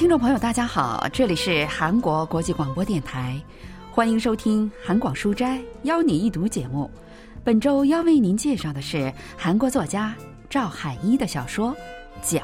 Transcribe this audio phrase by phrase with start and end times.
[0.00, 3.38] 听众朋友，大家好，这里是韩国国际广播电台，
[3.92, 6.90] 欢迎收听韩广书斋邀你一读节目。
[7.44, 10.14] 本周要为您介绍的是韩国作家
[10.48, 11.70] 赵海一的小说
[12.22, 12.40] 《脚》。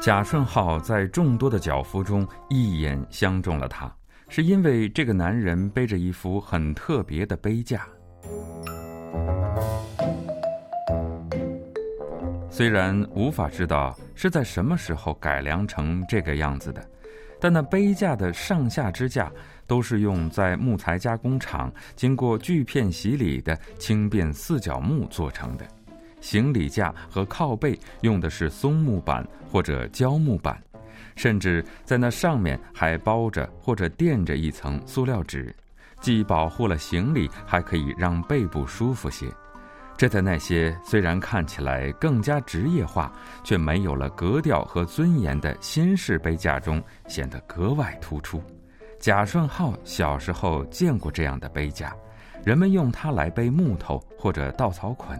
[0.00, 3.94] 贾顺浩在众多的脚夫中一眼相中了他，
[4.28, 7.86] 是因为这个男人背着一副很特别的背架。
[12.50, 16.82] 虽然无法知道是在什么时候改良成这个样子的，
[17.38, 19.30] 但那杯架的上下支架
[19.66, 25.66] 都是用在木材加工厂经过锯片洗礼的轻便四角木做成的。
[26.20, 30.60] 行李架和靠背用的是松木板或者胶木板，
[31.16, 35.52] 甚至在那上面还包着或者垫着一层塑料纸，
[36.00, 39.26] 既保护了行李，还可以让背部舒服些。
[39.96, 43.10] 这在那些虽然看起来更加职业化，
[43.42, 48.42] 却没有了格调和尊严的新式背架中显得格外突出。
[49.00, 51.96] 贾顺浩小时候见过这样的背架，
[52.44, 55.18] 人们用它来背木头或者稻草捆。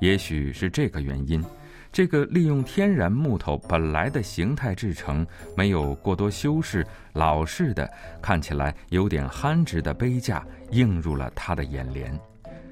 [0.00, 1.44] 也许是这个原因，
[1.90, 7.90] 这个利用天然木头本来的形态制成、没有过多修饰、老式的、
[8.22, 12.18] 看起来有点憨直的杯架映入了他的眼帘。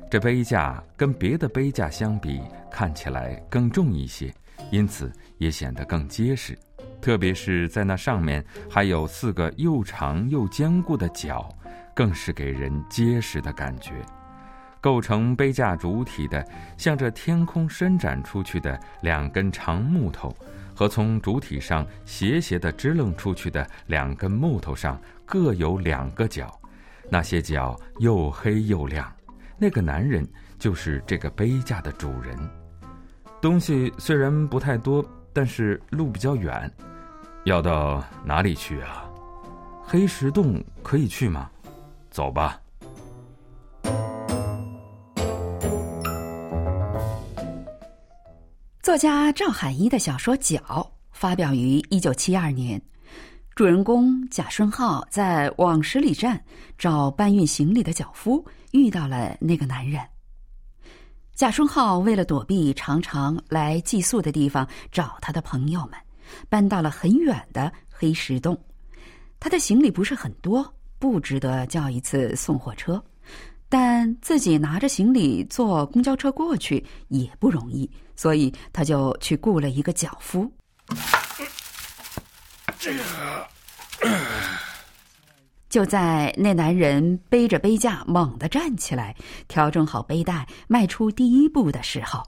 [0.09, 4.33] 这杯架跟别的杯架相比，看起来更重一些，
[4.71, 6.57] 因此也显得更结实。
[7.01, 11.49] 特别是在那上面还有四个又长又坚固的角，
[11.95, 13.93] 更是给人结实的感觉。
[14.87, 20.33] 构成杯架主体的，向着天空伸展出去的两根长木头，
[20.77, 26.57] 和从主体上斜斜地支棱出去的两根木头上各有两个角，
[27.11, 29.13] 那些角又黑又亮。
[29.59, 30.25] 那个男人
[30.57, 32.39] 就是这个杯架的主人。
[33.41, 36.71] 东西虽然不太多，但是路比较远，
[37.43, 39.05] 要到哪里去啊？
[39.83, 41.51] 黑石洞可以去吗？
[42.09, 42.57] 走吧。
[48.97, 50.59] 作家赵海一的小说《脚》
[51.13, 52.81] 发表于一九七二年，
[53.55, 56.43] 主人公贾顺浩在往十里站
[56.79, 60.03] 找搬运行李的脚夫，遇到了那个男人。
[61.35, 66.01] 贾顺浩为了躲避常常来寄宿的地方找他的朋友们，
[66.49, 68.59] 搬到了很远的黑石洞。
[69.39, 73.05] 他的行李不是很多，不值得叫一次送货车。
[73.79, 80.51] 但自己拿着行李坐公交车过去也不容易，所以他就去雇了一个脚夫。
[85.69, 89.15] 就在那男人背着背架猛地站起来，
[89.47, 92.23] 调整好背带，迈出第一步的时候，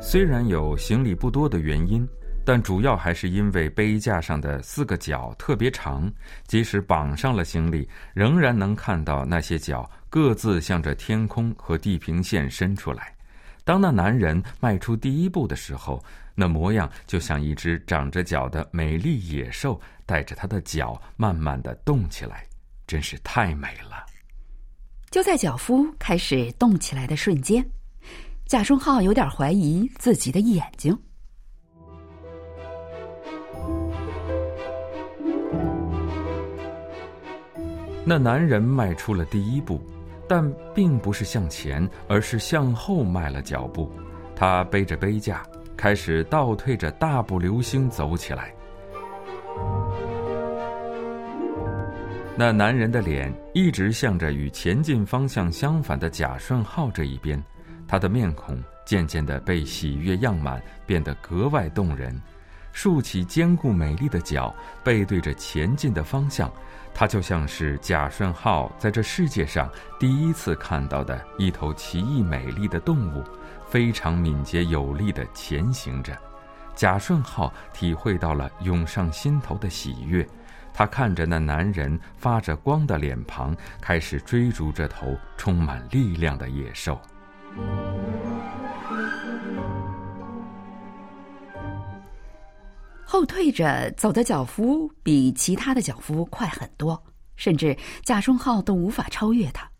[0.00, 2.04] 虽然有行李不多的原因。
[2.44, 6.12] 但主要还是因为杯架上的四个角特别长，
[6.46, 13.14] 即使绑上了行李，仍然能看到那些角各自向着天空和地平线伸出来。
[13.64, 16.02] 当那男人迈出第一步的时候，
[16.34, 22.44] 那模样就像一只长着角的美丽野兽，带着他的脚慢慢的动起来，
[22.88, 24.04] 真是太美了。
[25.10, 27.64] 就在脚夫开始动起来的瞬间，
[28.46, 30.98] 贾顺浩有点怀疑自己的眼睛。
[38.04, 39.80] 那男人迈出了第一步，
[40.28, 43.90] 但并不是向前，而是向后迈了脚步。
[44.34, 45.42] 他背着背架，
[45.76, 48.52] 开始倒退着大步流星走起来。
[52.36, 57.40] 那男人的脸一直向着与前进方向相反的贾顺浩这一边，
[57.86, 62.20] 他的面孔渐渐的被喜悦漾满，变得格外动人。
[62.72, 66.50] 竖起坚固美丽的脚，背对着前进的方向。
[66.94, 73.24] 它就像是贾顺浩在这世界上第一次看到的一头奇异美丽的动物，
[73.66, 76.14] 非常敏捷有力地前行着。
[76.74, 80.26] 贾顺浩体会到了涌上心头的喜悦，
[80.74, 87.00] 他看着那男人发着光的脸庞，开始追逐这头充满力量的野兽。
[93.12, 97.04] 后退着走的脚夫比其他的脚夫快很多，
[97.36, 99.70] 甚至贾顺浩都无法超越他。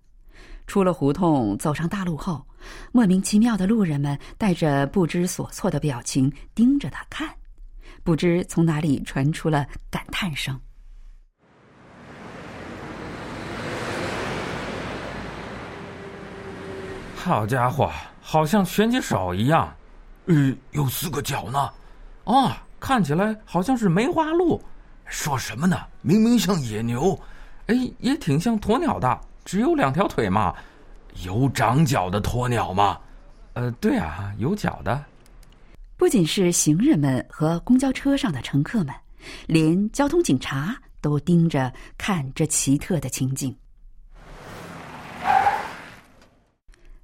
[0.67, 2.46] 出了胡同，走上大路后，
[2.93, 7.26] 莫名其妙的路人们带着不知所措的表情盯着他看，
[8.05, 10.61] 不知从哪里传出了感叹声。
[17.17, 17.90] 好家伙，
[18.20, 19.75] 好像拳击手一样，
[20.26, 21.70] 呃，有四个脚呢。
[22.25, 22.52] 哦，
[22.82, 24.61] 看起来好像是梅花鹿。
[25.06, 25.76] 说什么呢？
[26.00, 27.17] 明明像野牛，
[27.69, 30.52] 哎，也挺像鸵鸟的，只有两条腿嘛。
[31.25, 32.99] 有长脚的鸵鸟吗？
[33.52, 35.00] 呃，对啊，有脚的。
[35.96, 38.93] 不仅是行人们和公交车上的乘客们，
[39.46, 43.55] 连交通警察都盯着看这奇特的情景。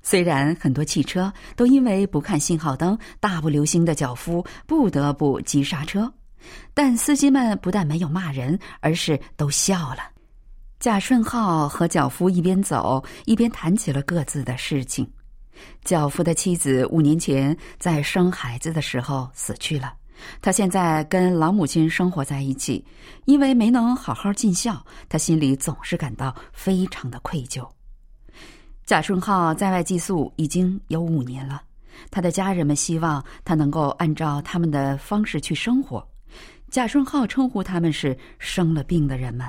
[0.08, 6.10] 虽然很多汽车都因为不看信号灯、大步流星的脚夫不得不急刹车，
[6.72, 9.99] 但司机们不但没有骂人，而是都笑了。
[10.81, 15.06] 贾顺浩和脚夫一边走一边谈起了各自的事情。
[15.84, 19.93] 脚夫的妻子五年前在生孩子的时候死去了，
[20.40, 22.82] 他现在跟老母亲生活在一起，
[23.26, 27.69] 因为没能好好尽孝，他心里总是感到非常的愧疚。
[28.88, 31.61] 贾顺浩在外寄宿已经有五年了，
[32.11, 36.02] 他的家人们希望他能够按照他们的方式去生活。
[36.70, 39.46] 贾顺浩称呼他们是生了病的人们。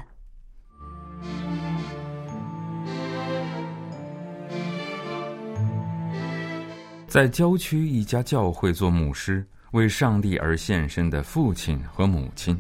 [7.08, 12.60] 在郊区一家教会做牧师，为上帝而献身的父亲和母亲，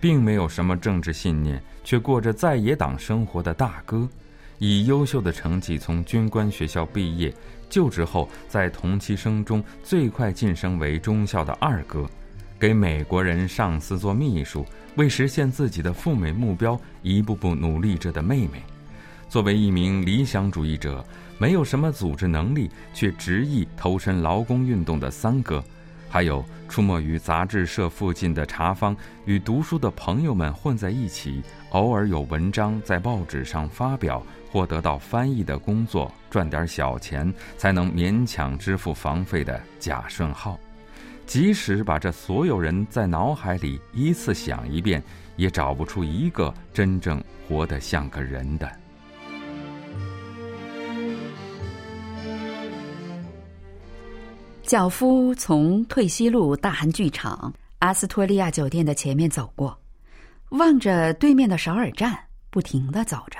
[0.00, 4.08] 并没有什么政治信念，却过着在野党生活的大哥。
[4.58, 7.34] 以优秀的成绩从军官学校毕业，
[7.68, 12.08] 就职后在同期生中最快晋升为中校的二哥，
[12.58, 14.64] 给美国人上司做秘书，
[14.96, 18.62] 为实现自己的赴美目标一步步努力着的妹妹，
[19.28, 21.04] 作为一名理想主义者，
[21.36, 25.62] 没有什么组织能力却执意投身劳工运动的三哥，
[26.14, 34.24] 还有出没于杂志社附近的茶坊，与读书的朋友们混在一起，偶尔有文章在报纸上发表。
[34.48, 40.56] 或得到翻译的工作，赚点小钱，才能勉强支付房费的贾顺浩，
[41.26, 45.02] 即使把这所有人在脑海里依次想一遍，
[45.34, 48.83] 也找不出一个真正活得像个人的。
[54.74, 59.80] 脚夫从退西路大韩剧场、阿斯托利亚酒店的前面走过，
[60.48, 62.18] 望着对面的首尔站，
[62.50, 63.38] 不停的走着。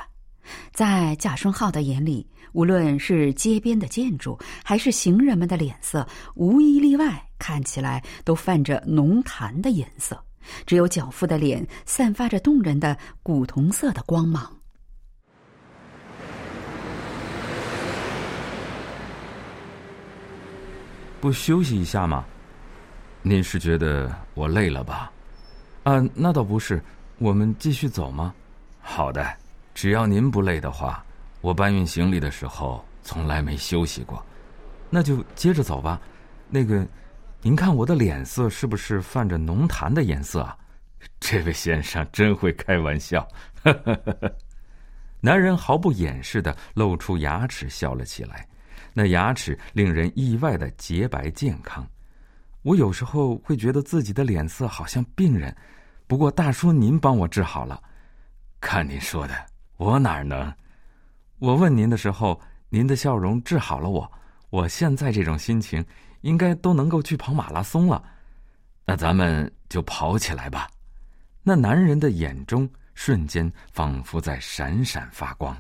[0.73, 10.17] 在贾顺浩的眼里，无论是街边的建筑，还是行人们的脸色，无一例外看起来都泛着浓痰的颜色。
[10.65, 14.49] 只有脚夫的脸散发着动人的古铜色的光芒。
[21.25, 22.23] 不休息一下吗？
[23.23, 25.11] 您是觉得我累了吧？
[25.85, 26.83] 啊，那倒不是。
[27.17, 28.35] 我们继续走吗？
[28.79, 29.27] 好的。
[29.73, 31.03] 只要您不累的话，
[31.41, 34.23] 我搬运行李的时候从来没休息过。
[34.91, 35.99] 那就接着走吧。
[36.51, 36.87] 那个，
[37.41, 40.55] 您看我的脸色是不是泛着浓痰的颜色啊？
[41.19, 43.27] 这位先生真会开玩笑。
[45.23, 48.47] 男人毫不掩饰的露出牙齿笑了起来，
[48.95, 51.87] 那牙齿令人意外的洁白健康。
[52.63, 55.55] 我有时候会觉得自己的脸色好像病人，
[56.07, 57.83] 不过大叔您帮我治好了。
[58.61, 59.35] 看您说的。
[59.77, 60.51] 我哪能？
[61.41, 64.11] 我问您的时候，您的笑容治好了我。
[64.51, 65.85] 我现在这种心情，
[66.21, 68.03] 应该都能够去跑马拉松了。
[68.87, 70.71] 那咱们就跑起来吧。
[71.43, 75.55] 那男人的眼中瞬间仿佛在闪闪发光。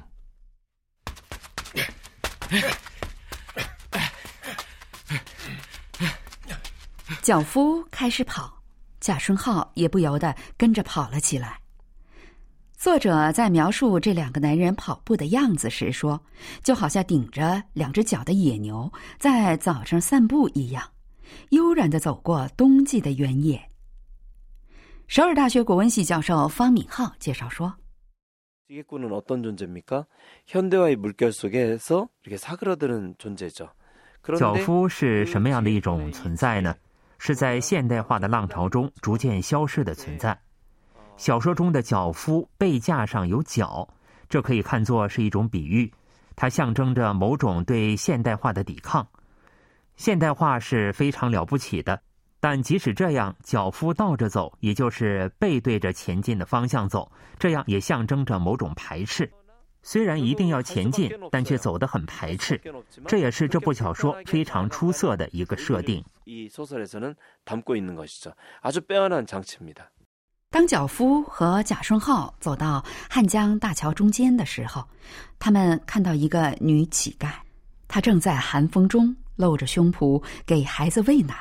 [7.24, 8.62] 脚夫开始跑，
[9.00, 11.58] 贾顺浩也不由得跟着跑了起来。
[12.76, 16.22] 作者在描述这两个男人跑步的样子时说
[16.62, 20.86] ：“就好像顶着两只脚的野牛在早上散步一样，
[21.48, 23.58] 悠然的走过冬季的原野。”
[25.08, 27.74] 首尔大学国文系教授方敏浩介绍说
[34.38, 36.76] ：“脚夫是什么样的一种存在呢？
[37.26, 40.38] 是在现代化的浪潮中逐渐消失的存在。”
[41.16, 43.88] 小说中的脚夫背架上有脚，
[44.28, 45.90] 这可以看作是一种比喻，
[46.36, 49.08] 它象征着某种对现代化的抵抗。
[49.96, 51.98] 现代化是非常了不起的，
[52.40, 59.32] 但即使这样，脚夫倒着走，也就是背对着前进的方向走，这样也象征着某种排斥。
[59.84, 62.58] 虽然一定要前进，但却走得很排斥，
[63.06, 66.02] 这也是这部小说非常出色的一个设定。
[70.50, 74.82] 当脚夫和贾顺浩走到汉江大桥中间的时候，
[75.38, 77.28] 他们看到一个女乞丐，
[77.86, 81.36] 她正在寒风中露着胸脯给孩子喂奶，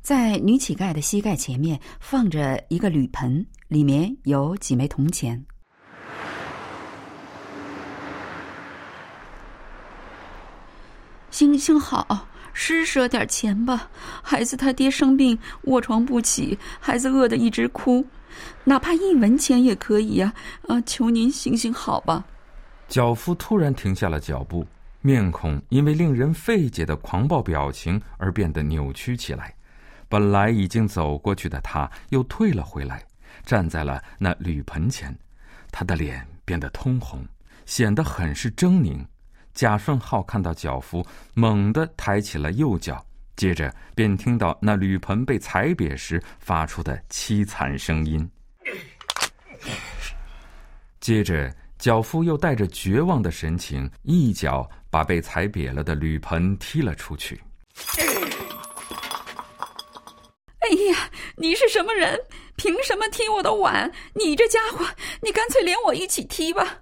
[0.00, 5.44] 在女乞丐的膝盖前面放着一个铝盆，里面有几枚铜钱。
[11.38, 13.88] 行行好，施舍点钱吧。
[14.24, 18.04] 孩子他爹生病卧床不起，孩子饿得一直哭，
[18.64, 20.34] 哪怕一文钱也可以呀！
[20.66, 22.24] 啊，求您行行好吧。
[22.88, 24.66] 脚夫突然停下了脚步，
[25.00, 29.54] 面孔因为令人费解的狂暴表情而变得扭曲起来。
[30.08, 33.00] 本来已经走过去的他，又退了回来，
[33.46, 35.16] 站在了那铝盆前，
[35.70, 37.24] 他的脸变得通红，
[37.64, 39.06] 显得很是狰狞。
[39.58, 48.30] 贾顺浩看到脚夫，猛地抬起了右脚，接着便听到那铝盆被踩瘪时发出的凄惨声音。
[51.00, 57.42] 接着，脚夫又带着绝望的神情，一脚把被踩瘪了的铝盆踢了出去。
[60.60, 62.16] 哎呀，你是什么人？
[62.54, 63.90] 凭什么踢我的碗？
[64.14, 64.86] 你这家伙，
[65.20, 66.78] 你干脆连我一起踢吧！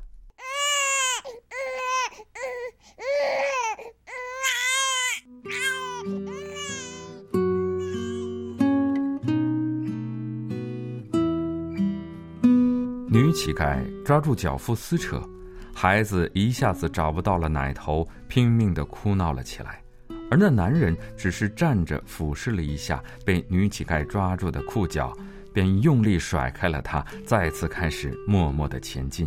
[13.17, 15.27] 女乞丐抓住脚夫撕扯，
[15.75, 19.83] 孩子一下子找不到了奶头，拼命的哭闹了起来。
[20.31, 25.17] 而那男人只是站着俯视了一下被女乞丐抓住的裤脚，
[25.51, 29.27] 便用力甩开了他，再次开始默默的前进。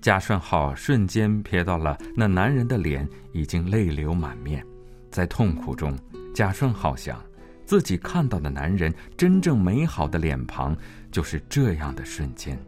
[0.00, 4.64] 贾顺浩瞬间瞥到了那男人的脸已经泪流满面，
[5.10, 5.94] 在痛苦中，
[6.34, 7.22] 贾顺浩想，
[7.66, 10.74] 自己看到的男人真正美好的脸庞，
[11.12, 12.58] 就是这样的瞬间。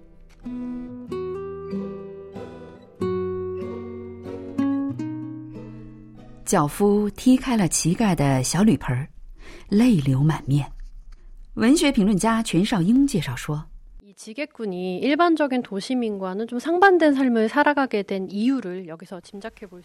[6.45, 9.09] 脚夫踢开了乞丐的小铝盆儿，
[9.71, 10.71] 泪流满面。
[11.55, 13.65] 文学评论家全少英介绍说：“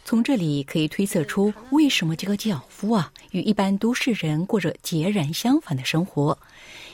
[0.03, 6.37] 从这里可以推测出，为什么这个脚夫啊与一般都市人过着截然相反的生活。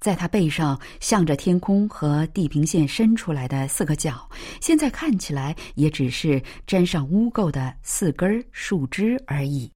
[0.02, 9.72] 在他背上向着天空和地平线伸出来的四个角，现在看起来也只是沾上污垢的四根树枝而已。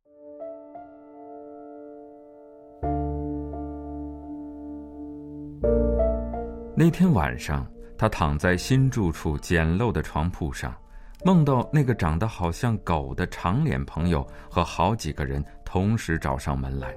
[6.76, 7.66] 那天晚上，
[7.98, 10.76] 他躺在新住处简陋的床铺上，
[11.24, 16.94] 梦到那个长得好像狗的长脸朋友和好几个人同时找上门来。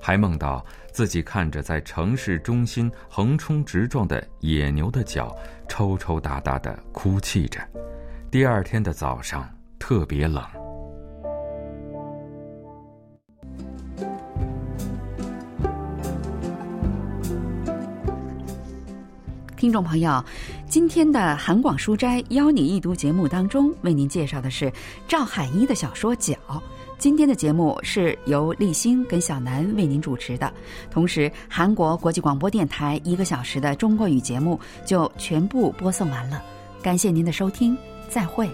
[0.00, 5.36] 还梦到自己看着在城市中心横冲直撞的野牛的脚，
[5.68, 7.60] 抽抽搭搭的哭泣着。
[8.30, 10.61] 第二天的早上特别冷。
[19.62, 20.20] 听众朋友，
[20.68, 24.72] 今天的韩广书斋邀你一读节目当中，为您介绍的是
[25.06, 26.36] 赵海一的小说《脚》。
[26.98, 30.52] 今天的节目是由立新跟小南为您主持的，
[30.90, 36.42] 同时韩国国际广播电台一个小时的中国语节目就全部播送完了，
[36.82, 37.78] 感谢您的收听，
[38.08, 38.50] 再会。